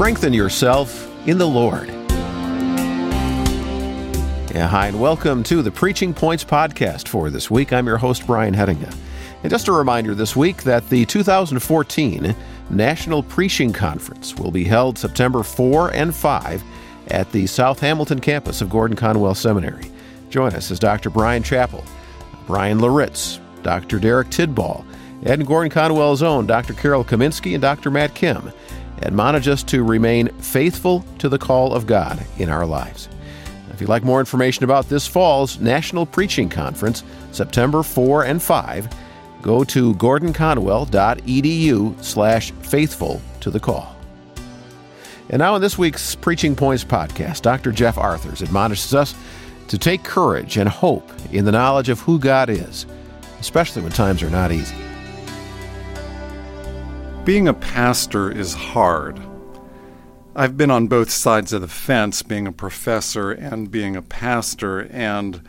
[0.00, 1.88] Strengthen yourself in the Lord.
[4.50, 7.70] Yeah, hi, and welcome to the Preaching Points podcast for this week.
[7.74, 8.96] I'm your host, Brian Hedinga.
[9.42, 12.34] And just a reminder this week that the 2014
[12.70, 16.64] National Preaching Conference will be held September 4 and 5
[17.08, 19.92] at the South Hamilton campus of Gordon Conwell Seminary.
[20.30, 21.10] Join us as Dr.
[21.10, 21.84] Bryan Chapell,
[22.46, 23.98] Bryan Loritts, Dr.
[23.98, 24.82] Derek Tidball,
[25.24, 26.72] and Gordon Conwell's own Dr.
[26.72, 27.90] Carol Kaminski and Dr.
[27.90, 28.50] Matt Kim
[29.02, 33.08] admonish us to remain faithful to the call of God in our lives.
[33.72, 38.94] If you'd like more information about this fall's National Preaching Conference, September 4 and 5,
[39.40, 43.96] go to gordonconwell.edu slash faithful to the call.
[45.30, 47.72] And now in this week's Preaching Points podcast, Dr.
[47.72, 49.14] Jeff Arthurs admonishes us
[49.68, 52.84] to take courage and hope in the knowledge of who God is,
[53.40, 54.76] especially when times are not easy.
[57.24, 59.20] Being a pastor is hard.
[60.34, 64.88] I've been on both sides of the fence, being a professor and being a pastor,
[64.90, 65.42] and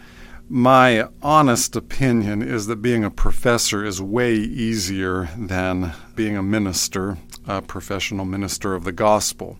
[0.50, 7.17] my honest opinion is that being a professor is way easier than being a minister,
[7.47, 9.58] a professional minister of the gospel.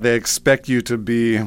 [0.00, 1.42] They expect you to be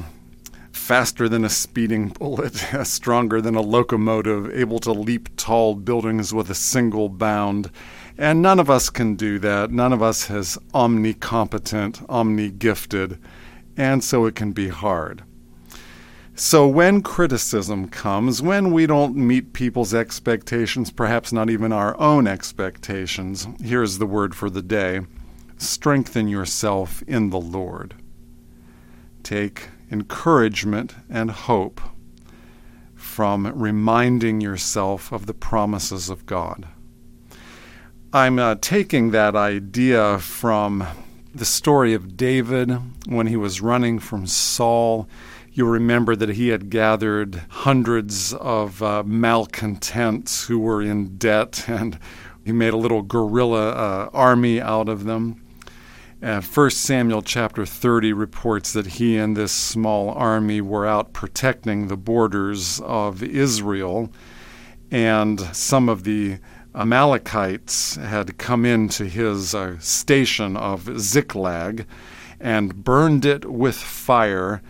[0.71, 6.49] faster than a speeding bullet, stronger than a locomotive, able to leap tall buildings with
[6.51, 7.71] a single bound.
[8.17, 9.71] And none of us can do that.
[9.71, 13.19] None of us is omnicompetent, omni-gifted,
[13.75, 15.23] and so it can be hard.
[16.35, 22.25] So, when criticism comes, when we don't meet people's expectations, perhaps not even our own
[22.25, 25.01] expectations, here's the word for the day
[25.57, 27.93] strengthen yourself in the Lord.
[29.21, 31.79] Take encouragement and hope
[32.95, 36.67] from reminding yourself of the promises of God.
[38.13, 40.87] I'm uh, taking that idea from
[41.33, 42.71] the story of David
[43.07, 45.09] when he was running from Saul
[45.55, 51.99] You'll remember that he had gathered hundreds of uh, malcontents who were in debt, and
[52.43, 55.43] he made a little guerrilla uh, army out of them.
[56.23, 61.87] Uh, 1 Samuel chapter 30 reports that he and this small army were out protecting
[61.87, 64.11] the borders of Israel,
[64.89, 66.39] and some of the
[66.75, 71.85] Amalekites had come into his uh, station of Ziklag
[72.39, 74.61] and burned it with fire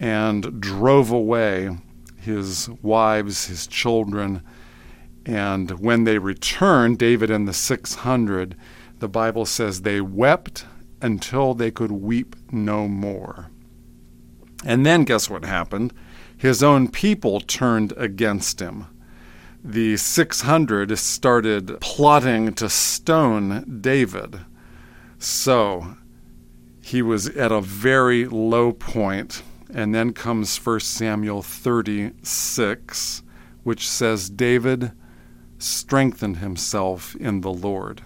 [0.00, 1.76] and drove away
[2.18, 4.42] his wives, his children.
[5.26, 8.56] And when they returned, David and the 600,
[8.98, 10.64] the Bible says they wept
[11.02, 13.50] until they could weep no more.
[14.64, 15.92] And then guess what happened?
[16.36, 18.86] His own people turned against him.
[19.64, 24.40] The 600 started plotting to stone David.
[25.18, 25.96] So
[26.82, 29.42] he was at a very low point.
[29.72, 33.22] and then comes 1 Samuel 36,
[33.62, 34.92] which says, David
[35.58, 38.02] strengthened himself in the Lord.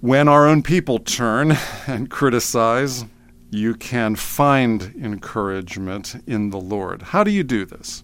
[0.00, 3.04] When our own people turn and criticize,
[3.50, 7.02] you can find encouragement in the Lord.
[7.02, 8.02] How do you do this?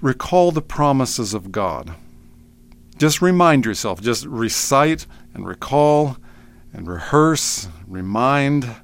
[0.00, 1.94] Recall the promises of God.
[2.98, 6.16] Just remind yourself, just recite and recall
[6.72, 8.74] and rehearse, remind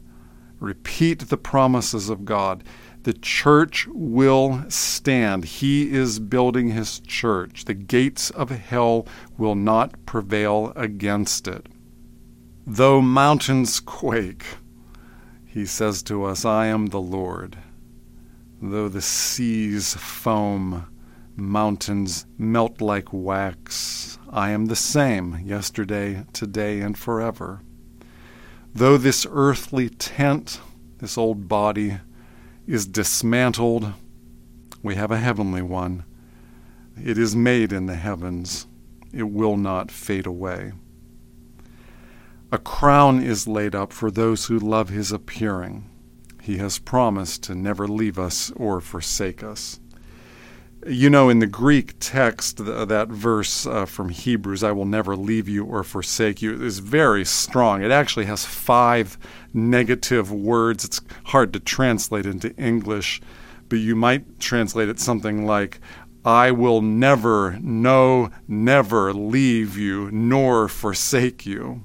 [0.62, 2.62] Repeat the promises of God.
[3.02, 5.44] The church will stand.
[5.44, 7.64] He is building his church.
[7.64, 11.66] The gates of hell will not prevail against it.
[12.64, 14.44] Though mountains quake,
[15.44, 17.58] he says to us, I am the Lord.
[18.62, 20.86] Though the seas foam,
[21.36, 27.62] mountains melt like wax, I am the same yesterday, today, and forever.
[28.74, 30.60] Though this earthly tent,
[30.98, 31.98] this old body,
[32.66, 33.92] is dismantled,
[34.82, 36.04] we have a heavenly one.
[36.96, 38.66] It is made in the heavens.
[39.12, 40.72] It will not fade away.
[42.50, 45.88] A crown is laid up for those who love his appearing.
[46.40, 49.78] He has promised to never leave us or forsake us.
[50.84, 55.48] You know, in the Greek text, that verse uh, from Hebrews, I will never leave
[55.48, 57.82] you or forsake you, is very strong.
[57.84, 59.16] It actually has five
[59.54, 60.84] negative words.
[60.84, 63.20] It's hard to translate into English,
[63.68, 65.78] but you might translate it something like,
[66.24, 71.84] I will never, no, never leave you nor forsake you.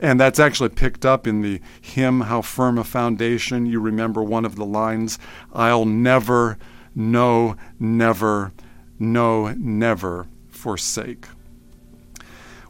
[0.00, 3.64] And that's actually picked up in the hymn, How Firm a Foundation.
[3.64, 5.18] You remember one of the lines,
[5.54, 6.58] I'll never
[6.94, 8.52] no, never,
[8.98, 11.26] no, never forsake.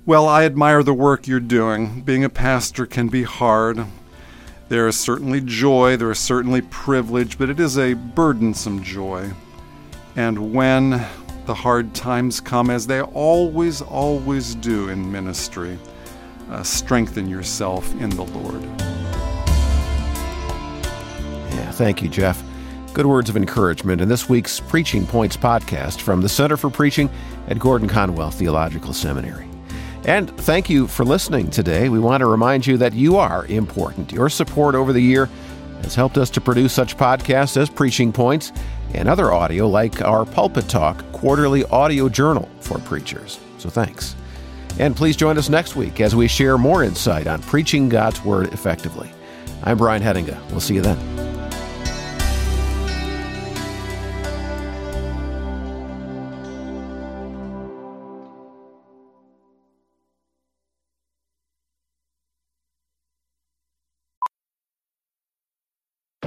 [0.07, 2.03] Well, I admire the work you're doing.
[2.03, 3.87] Being a pastor can be hard.
[4.69, 9.31] There is certainly joy, there is certainly privilege, but it is a burdensome joy.
[10.17, 10.91] And when
[11.47, 15.79] the hard times come, as they always, always do in ministry,
[16.51, 18.63] uh, strengthen yourself in the Lord.
[21.51, 22.43] Yeah, thank you, Jeff.
[22.95, 27.11] Good words of encouragement in this week's Preaching Points podcast from the Center for Preaching
[27.49, 29.49] at Gordon Conwell Theological Seminary.
[30.05, 31.89] And thank you for listening today.
[31.89, 34.13] We want to remind you that you are important.
[34.13, 35.29] Your support over the year
[35.83, 38.53] has helped us to produce such podcasts as Preaching Points
[38.93, 43.41] and other audio like our Pulpit Talk quarterly audio journal for preachers.
[43.59, 44.15] So thanks.
[44.79, 48.53] And please join us next week as we share more insight on preaching God's Word
[48.53, 49.11] effectively.
[49.65, 50.41] I'm Brian Hedinga.
[50.53, 51.24] We'll see you then.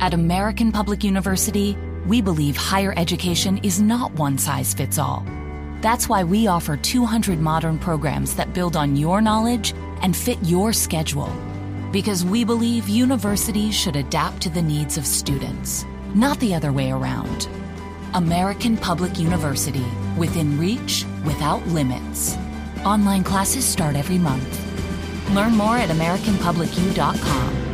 [0.00, 1.76] At American Public University,
[2.06, 5.26] we believe higher education is not one size fits all.
[5.82, 10.72] That's why we offer 200 modern programs that build on your knowledge and fit your
[10.72, 11.30] schedule.
[11.92, 16.90] Because we believe universities should adapt to the needs of students, not the other way
[16.90, 17.46] around.
[18.14, 19.84] American Public University,
[20.16, 22.38] within reach, without limits.
[22.86, 24.48] Online classes start every month.
[25.34, 27.69] Learn more at AmericanPublicU.com.